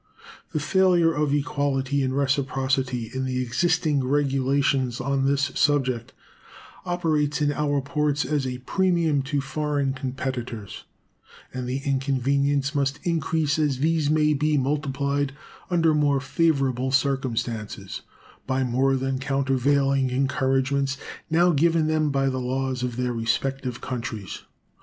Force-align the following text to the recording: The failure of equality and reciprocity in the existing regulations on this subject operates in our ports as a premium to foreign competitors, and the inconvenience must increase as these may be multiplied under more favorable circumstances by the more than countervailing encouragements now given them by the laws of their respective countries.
The 0.51 0.59
failure 0.59 1.13
of 1.13 1.31
equality 1.31 2.01
and 2.01 2.17
reciprocity 2.17 3.11
in 3.13 3.23
the 3.23 3.39
existing 3.39 4.03
regulations 4.03 4.99
on 4.99 5.27
this 5.27 5.51
subject 5.53 6.11
operates 6.87 7.39
in 7.39 7.51
our 7.53 7.81
ports 7.81 8.25
as 8.25 8.47
a 8.47 8.57
premium 8.57 9.21
to 9.21 9.41
foreign 9.41 9.93
competitors, 9.93 10.85
and 11.53 11.69
the 11.69 11.83
inconvenience 11.85 12.73
must 12.73 12.99
increase 13.03 13.59
as 13.59 13.77
these 13.77 14.09
may 14.09 14.33
be 14.33 14.57
multiplied 14.57 15.33
under 15.69 15.93
more 15.93 16.19
favorable 16.19 16.89
circumstances 16.89 18.01
by 18.47 18.63
the 18.63 18.69
more 18.71 18.95
than 18.95 19.19
countervailing 19.19 20.09
encouragements 20.09 20.97
now 21.29 21.51
given 21.51 21.85
them 21.85 22.09
by 22.09 22.27
the 22.27 22.41
laws 22.41 22.81
of 22.81 22.95
their 22.97 23.13
respective 23.13 23.81
countries. 23.81 24.41